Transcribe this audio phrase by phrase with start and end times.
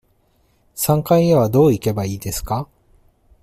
[0.73, 2.67] 三階へはどう行けばいいですか。